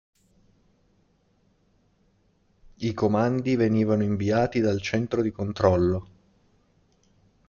[2.79, 6.07] I comandi venivano inviati dal centro di controllo.